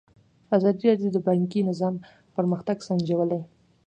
[0.55, 1.95] ازادي راډیو د بانکي نظام
[2.35, 3.41] پرمختګ سنجولی.